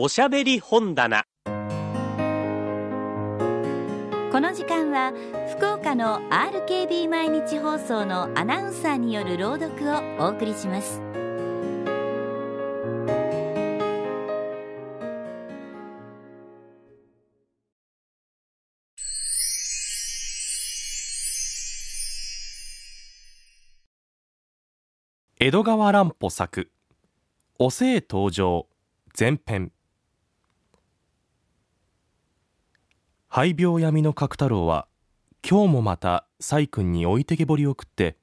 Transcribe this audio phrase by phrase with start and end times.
[0.00, 1.24] おしゃべり本棚。
[1.44, 1.50] こ
[4.38, 5.12] の時間は
[5.56, 11.02] 福岡の RKB 毎日放送のアナウンサーによる朗読をお送りします。
[25.40, 26.70] 江戸川乱歩作
[27.58, 28.68] お聖登場
[29.18, 29.72] 前編
[33.30, 34.88] 肺病闇の角太郎は
[35.48, 38.16] 今日もまた細君に置いてけぼりを食って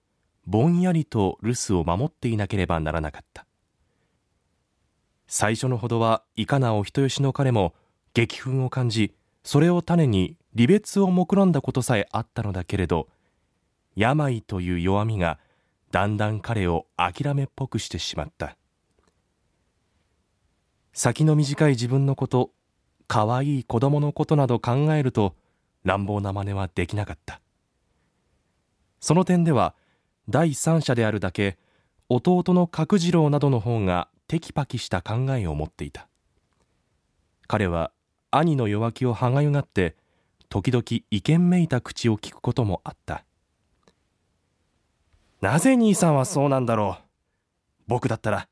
[0.47, 3.45] ぼんやりと留守を守っていなければならなかった。
[5.27, 7.75] 最初のほどはいかなお人よしの彼も
[8.15, 9.13] 激憤を感じ
[9.43, 13.07] それを種に離別を目論んだことさえあったのだけれど
[13.95, 15.37] 病という弱みが
[15.91, 18.57] だんだん彼を諦めっぽくしてしまった。
[20.93, 22.51] 先の短い自分のこと
[23.07, 25.35] 可愛い子供のことなど考えると
[25.83, 27.41] 乱暴な真似はできなかった。
[28.99, 29.75] その点では
[30.29, 31.57] 第三者であるだけ
[32.09, 36.07] 弟の角次郎などの方がテキパキした考えを持っていた。
[37.47, 37.91] 彼は
[38.31, 39.95] 兄の弱気を歯がゆがって
[40.49, 43.23] 時々意見めいた口を聞くこともあった。
[45.41, 47.03] なぜ兄さんはそうなんだろう。
[47.87, 48.47] 僕だったら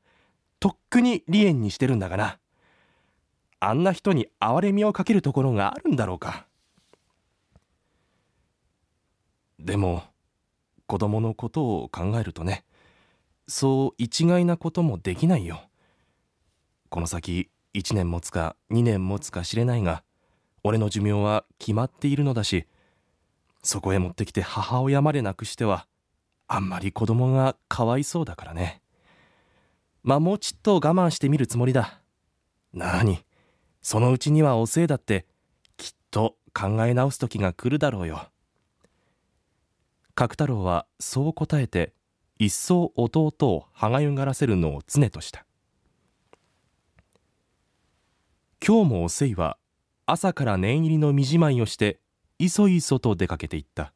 [0.60, 2.38] とっくに離縁にしてるんだがな。
[3.66, 6.46] あんな人に憐れみをかけるところがあるんだろうか。
[9.58, 10.02] でも
[10.86, 12.66] 子供のことを考えるとね
[13.48, 15.62] そう一概なこともできないよ。
[16.90, 20.04] この先1年持つか2年持つか知れないが
[20.62, 22.66] 俺の寿命は決まっているのだし
[23.62, 25.86] そこへ持ってきて母親まで亡くしては
[26.48, 28.82] あんまり子供がかわいそうだからね。
[30.02, 32.02] まあもうちっと我慢してみるつもりだ。
[32.74, 33.24] なに
[33.84, 35.26] そのうちにはおせいだって
[35.76, 38.28] きっと考え直す時が来るだろうよ。
[40.14, 41.92] 角太郎はそう答えて
[42.38, 45.44] 一層弟を歯がゆがらせるのを常とした。
[48.66, 49.58] 今日もおせいは
[50.06, 52.00] 朝から念入りの身じまいをして
[52.38, 53.92] いそいそと出かけていった。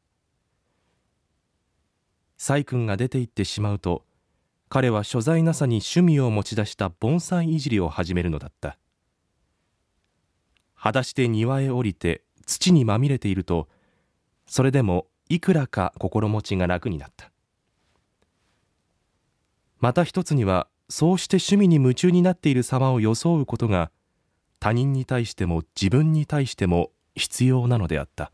[2.37, 4.05] 細君が出て行ってしまうと
[4.69, 8.77] 彼は所在なさに趣味を持ち出した盆栽いじりを始めるのだった。
[10.79, 13.67] 裸足で庭へ降りて土にまみれていると
[14.47, 17.31] それでもいくらか心持ちが楽になった。
[19.79, 23.91] また一つにはそうして趣味に夢中になっている様を装うことが
[24.59, 28.31] 他人に対しても自分に対しても必要なのであった。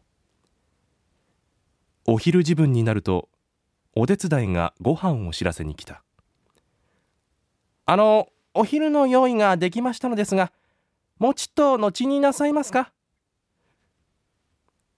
[2.07, 3.29] お昼自分になると
[3.95, 6.03] お手伝いがご飯を知らせに来た
[7.88, 10.51] あのお昼の用意ができましたのですが
[11.18, 12.92] もうちっと後になさいますか？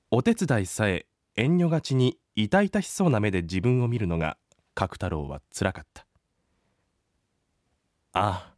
[0.10, 1.06] お手伝いさえ
[1.36, 4.38] 遠慮がちに痛々しそうな目で自分を見るのが
[4.74, 6.08] 角太郎はつらかった。
[8.14, 8.54] ああ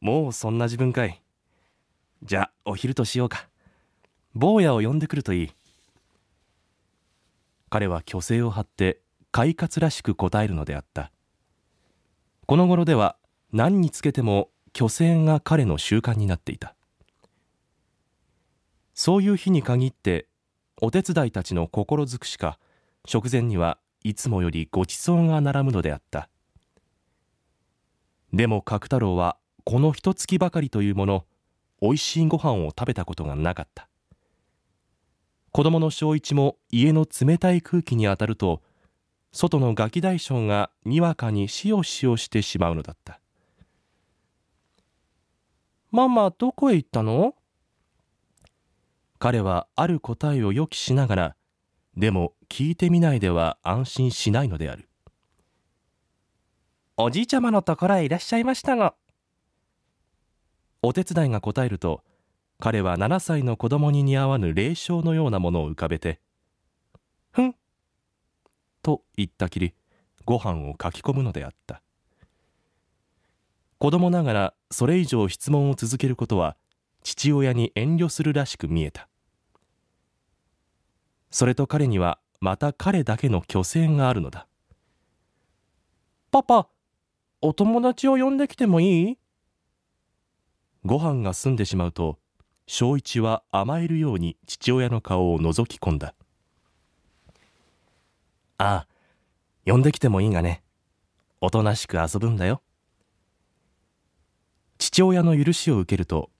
[0.00, 1.20] もうそんな自分かい。
[2.22, 3.48] じゃあお昼としようか。
[4.34, 5.50] 坊やを呼んでくるといい。
[7.70, 9.00] 彼は虚勢を張って
[9.32, 11.10] 快活らしく答えるのであった。
[12.46, 13.16] この頃では
[13.52, 16.76] 何につけても虚勢が彼の習慣になっていた。
[18.94, 20.28] そういう日に限って
[20.80, 22.58] お手伝いたちの心尽くしか
[23.06, 26.28] 食前にはいつもよりごちそうが並ぶのであった。
[28.32, 31.24] でも角太郎はこの一月ばかりというもの
[31.80, 33.88] おいしいご飯を食べたことがなかった。
[35.50, 38.62] 子供の正一も家の冷たい空気に当たると
[39.32, 43.20] 外のガキ大将がにわかにしおしおしてしまうのだった
[45.92, 47.34] ママどこへ行ったの？
[49.24, 51.36] 彼はある答えを予期しながら
[51.96, 54.90] でも聞いてみないでは安心しないのである。
[56.98, 58.94] おじいちゃまのところへいらっしゃいましたが。
[60.82, 62.02] お手伝いが答えると
[62.58, 66.20] 彼は7歳の子供に似合わぬ霊障のようなものを浮かべて
[67.32, 67.56] 「ふん
[68.82, 69.72] と言ったきり
[70.26, 71.80] ご飯をかき込むのであった。
[73.78, 76.58] 子供ながらそれ以上質問を続けることは
[77.02, 79.08] 父親に遠慮するらしく見えた
[81.34, 84.46] それと彼にはまた彼だけの虚勢があるのだ
[86.30, 86.68] パパ
[87.40, 89.18] お友達を呼んできてもいい？
[90.84, 92.20] ご飯が済んでしまうと
[92.68, 96.14] 正一は甘えるように父親の顔を覗き込んだ
[98.58, 98.88] ああ
[99.66, 100.62] 呼んできてもいいがね。
[101.40, 102.62] おとなしく遊ぶんだよ。
[104.78, 106.30] 父親の許しを受けると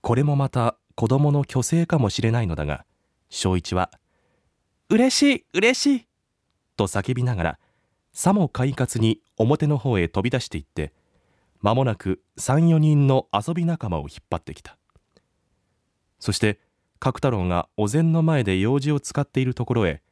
[0.00, 2.86] これもまた子供の虚勢かもしれないのだが
[3.28, 3.90] 正一は
[4.88, 6.06] 「嬉しい嬉しい!」
[6.76, 7.58] と叫びながら
[8.12, 10.92] さも快活に表の方へ飛び出していって
[11.60, 14.76] 間もなく34人の遊び仲間を引っ張ってきた。
[16.18, 16.60] そして
[16.98, 20.02] 角太郎がお膳の前で用事を使っているところへ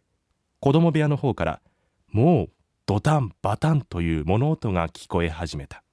[0.58, 1.62] 子供部屋の方から
[2.08, 2.50] もう
[2.86, 5.84] ドタンバタンという物音が聞こえ始めた。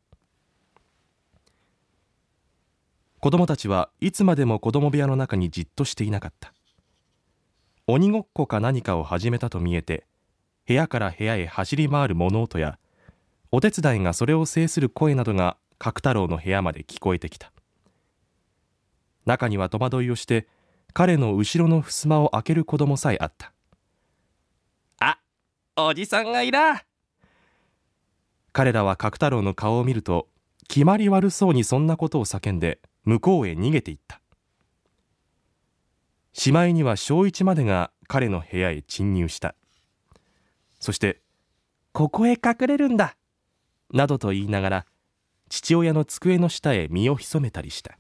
[3.20, 6.54] 子供たちはいつまでも子供部屋の中にじっとしていなかった。
[7.90, 10.06] 鬼ごっこか何かを始めたと見えて
[10.68, 12.80] 部屋から部屋へ走り回る物音や
[13.50, 17.54] お手伝いがそれを制する声などが角太郎の部屋まで聞こえてきた。
[19.26, 20.48] 中には戸惑いをして
[20.94, 23.54] 彼の後ろの襖を開ける子供さえあった
[25.00, 25.20] あ
[25.78, 26.84] おじさんがいら!
[28.52, 30.28] 彼らは角太郎の顔を見ると
[30.68, 34.20] 決まり悪そうにそんなことを叫んで向こうへ逃げていった。
[36.38, 39.56] しまいには小一までが彼の部屋へ侵入した。
[40.80, 41.20] そして
[41.94, 43.18] 「ここへ隠れるんだ」
[43.92, 44.86] などと言いながら
[45.50, 47.98] 父親の机の下へ身を潜めたりした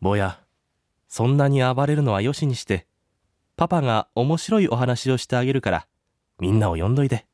[0.00, 0.42] 坊や
[1.06, 2.86] そんなに暴れるのはよしにして
[3.54, 5.86] パパが面白いお話をしてあげるから
[6.40, 7.26] みんなを呼んどいて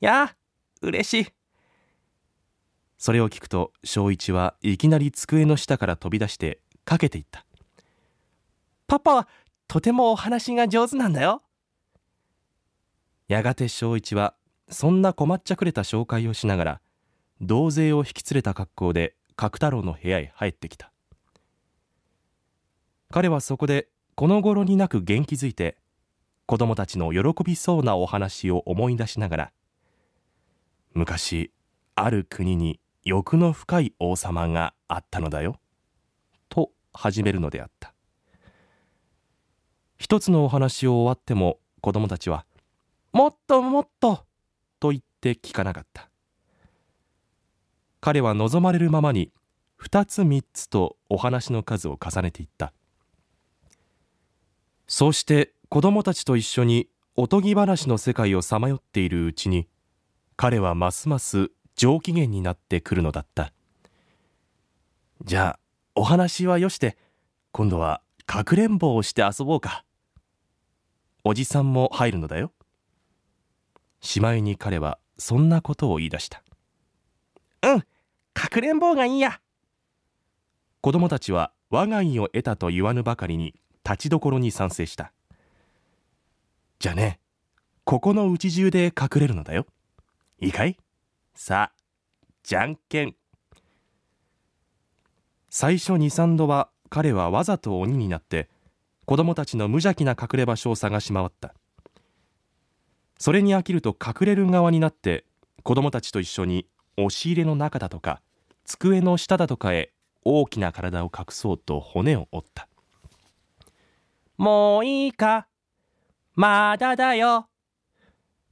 [0.00, 0.36] やあ
[0.82, 1.32] 嬉しい。
[2.98, 7.44] それを聞くと正一はいきなり机の下から飛び出してかけていった。
[8.86, 9.28] パパは
[9.66, 11.42] とてもお話が上手なんだよ。
[13.28, 14.34] やがて正一は
[14.68, 16.80] そんな困っちゃくれた紹介をしながら
[17.40, 20.92] 同勢を引き連れた格好で角太郎の部屋へ入ってきた。
[23.10, 25.76] 彼はそこでこの頃になく元気づいて
[26.46, 29.52] 子供たちの喜びそうなお話を思い出しながら
[30.92, 31.52] 昔
[31.94, 35.56] ある国に欲の深い王様があったのだよ。
[36.94, 37.92] 始めるのであった。
[39.98, 42.46] 一つのお話を終わっても子供たちは
[43.12, 44.24] もっともっと
[44.80, 46.08] と言って聞かなかった。
[48.00, 49.32] 彼は望まれるままに
[49.76, 52.72] 二つ三つとお話の数を重ねていった。
[54.86, 59.68] そうして子供たちと一緒におとぎ話の世界をさまよっているうちに
[60.36, 63.52] 彼はますます上機嫌になってくるのだった。
[65.24, 65.63] じゃあ
[65.96, 66.96] お話はよして
[67.52, 69.84] 今度はかくれんぼをして遊ぼうか。
[71.22, 72.52] おじさんも入るのだよ。
[74.00, 76.42] しまいに彼はそんなことを言い出した。
[77.62, 77.84] うん
[78.32, 79.40] かくれんぼがいいや。
[80.80, 83.54] 子供たちは我が意を得たと言わぬばかりに
[83.84, 85.12] 立ちどころに賛成した。
[86.80, 87.20] じゃあね
[87.84, 89.66] ここのうち中で隠れるのだよ。
[90.40, 90.76] いいかい？
[91.36, 91.82] さあ
[92.42, 93.14] じゃんけん
[95.56, 98.48] 最初23度は彼はわざと鬼になって
[99.04, 101.54] 子供たちの無邪気な隠れ場所を探し回った。
[103.20, 105.26] それに飽きると隠れる側になって
[105.62, 106.66] 子供たちと一緒に
[106.96, 108.20] 押し入れの中だとか
[108.64, 109.92] 机の下だとかへ
[110.24, 112.66] 大きな体を隠そうと骨を折った。
[114.36, 115.46] もういいか？
[116.34, 117.46] まだだよ。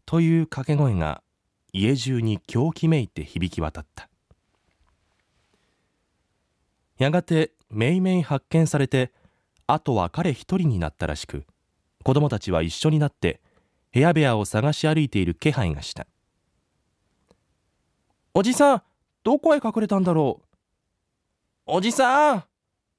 [0.07, 1.25] という掛け声が
[1.73, 4.09] 家中に狂気めいて響き渡った
[7.03, 9.11] やがてめいめい発見されて
[9.67, 11.45] あとは彼一人になったらしく
[12.05, 13.41] 子供たちは一緒になって
[13.93, 16.07] 部屋部屋を探し歩いている気配がした。
[18.35, 18.83] おじさん
[19.25, 20.47] どこへ隠れたんだろう？
[21.67, 22.45] おじさん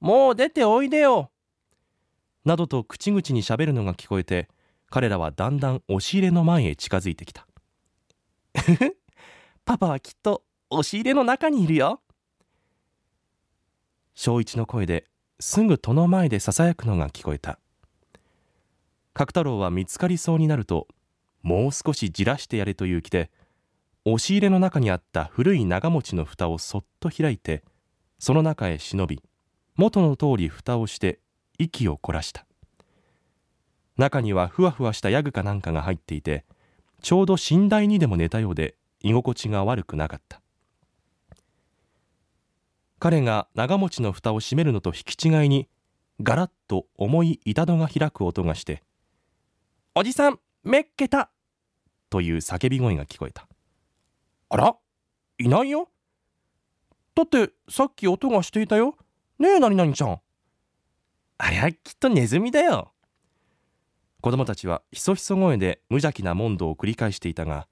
[0.00, 1.30] もう出ておいでよ。
[2.44, 4.50] などと口々にしゃべるのが聞こえて
[4.90, 7.46] 彼らはだんだん押し入れの前へ近づいてきた。
[9.64, 12.02] パパはきっと押し入れの中にいるよ。
[14.14, 15.06] 正一の声で
[15.40, 17.58] すぐ戸の前でささやくのが聞こえた。
[19.12, 20.86] 角太郎は見つかりそうになると
[21.42, 23.30] もう少しじらしてやれという気で
[24.04, 27.64] 押し入れの中にあった古い長持ちの蓋をそっと開いて
[28.18, 29.20] その中へ忍び
[29.76, 31.18] 元の通り蓋をして
[31.58, 32.46] 息を凝らした。
[33.96, 36.44] 中にはふわふわしたヤグかなんかが入っていて
[37.02, 40.40] ちょうど寝台にでも寝たようで居心地が悪くなかった。
[43.04, 45.68] 彼が長持ちの蓋を閉めるのと引き違いに
[46.22, 48.82] ガラッと重い板戸が開く音がして
[49.94, 51.30] 「おじさんめっけた!」
[52.08, 53.46] という叫び声が聞こえた
[54.48, 54.74] あら？
[55.36, 55.90] いないよ
[57.14, 58.96] だってさっき音がしていたよ。
[59.38, 60.18] ねえ何々ちゃん
[61.36, 62.94] ありゃきっとネズミだよ
[64.22, 67.68] 子供たちはひそひそ声で無邪気な問答を繰り返していたが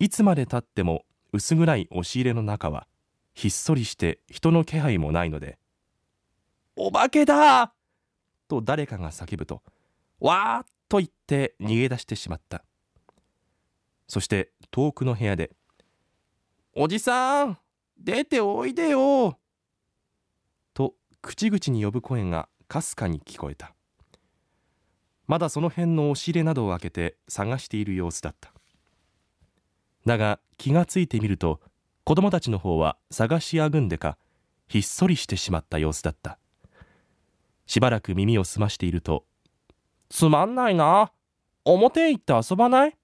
[0.00, 2.86] いつまでたっても薄暗い押し入れの中は
[3.36, 5.58] ひっそりして人の気配もないので
[6.74, 7.74] 「お化けだ!」
[8.48, 9.62] と誰かが叫ぶと
[10.18, 12.64] 「わー!」と言って逃げ出してしまった
[14.08, 15.54] そして遠くの部屋で
[16.72, 17.58] 「おじさん
[17.98, 19.38] 出ておいでよ!」
[20.72, 23.74] と口々に呼ぶ声がかすかに聞こえた
[25.26, 28.54] まだその辺の押し入れなどを開けて探している様子だった
[30.06, 31.60] だが気がついてみると
[32.06, 34.16] 子供たちの方は探しあぐんでか
[34.68, 36.38] ひっそりしてしまった様子だった
[37.66, 39.24] しばらく耳を澄ましていると
[40.08, 41.10] 「つまんないな
[41.64, 42.96] 表へ行って遊ばない?」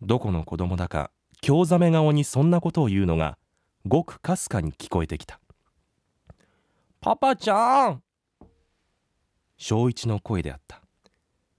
[0.00, 1.10] どこの子供だか
[1.40, 3.38] 興ざめ顔にそんなことを言うのが
[3.88, 5.40] ごくかすかに聞こえてきた
[7.00, 8.04] 「パパちゃん!」
[9.58, 10.80] 小一の声であった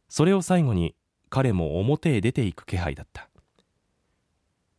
[0.08, 0.96] それを最後に
[1.30, 3.30] 彼も表へ出ていく気配だった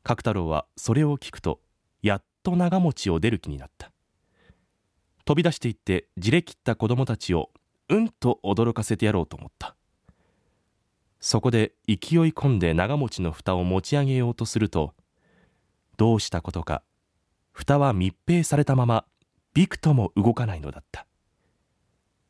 [0.02, 1.60] 角太郎はそれを聞くと
[2.02, 3.92] やっと長持ちを出る気になった。
[5.24, 7.50] 飛び出していってじれ切った子供たちを
[7.88, 9.76] うんと驚かせてやろうと思った。
[11.20, 11.96] そこで勢い
[12.32, 14.94] 込んで長持ちの蓋を持ち上げようとすると
[15.98, 16.82] どうしたことか
[17.52, 19.04] 蓋は密閉されたまま
[19.52, 21.06] びくとも動かないのだった。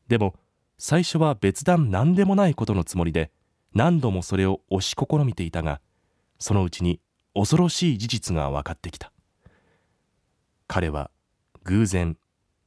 [0.07, 0.35] でも
[0.77, 3.31] 最初は別段何でもないことのつもりで
[3.73, 5.79] 何度もそれを押し試みていたが
[6.37, 6.99] そのうちに
[7.33, 9.11] 恐ろしい事実が分かってきた。
[10.67, 11.11] 彼は
[11.63, 12.17] 偶然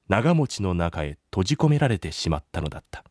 [0.09, 3.04] 長持ちの中へ閉じ込められてしまったのだった。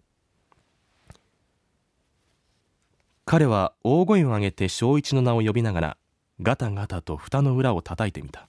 [3.25, 5.97] 彼は大声を上げて正一の名を呼びながら
[6.41, 8.47] ガタガタと蓋の裏を叩いてみた。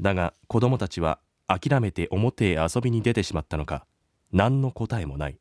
[0.00, 3.86] だが子供たちは諦めて表へ遊びに出てしまったのか
[4.32, 5.38] 何の答えもない。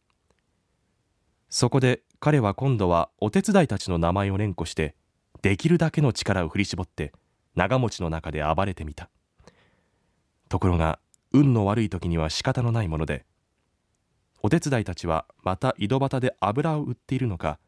[1.50, 4.96] そこで彼は今度はお手伝いたちの名前を連呼して
[5.42, 7.14] できるだけの力を振り絞って
[7.56, 9.10] 長持ちの中で暴れてみた。
[10.50, 11.00] ところが
[11.32, 13.26] 運の悪い時には仕方のないもので
[14.42, 17.60] お手伝いたちはまた井戸端で油を売っているのか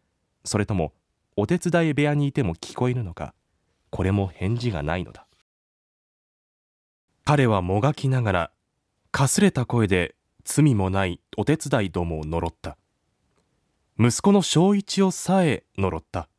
[0.45, 0.93] それとも
[1.35, 3.33] お手伝い部屋にいても聞こえるのか
[3.89, 5.25] これも返事がないのだ。
[7.25, 8.51] 彼はもがきながら
[9.11, 12.77] かすれた声で罪もないお手伝いどもを呪った。
[13.99, 16.29] 息子の正一をさえ呪った。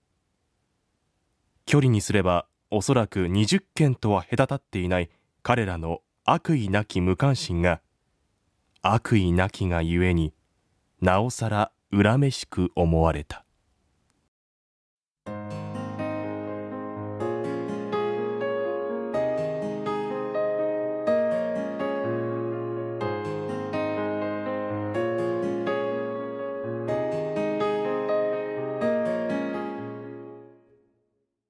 [1.70, 5.10] 距離にすればおそらく20件とは隔たっていない
[5.44, 7.80] 彼らの悪意なき無関心が
[8.82, 10.34] 悪意なきがゆえに
[11.00, 13.44] なおさら恨めしく思われた。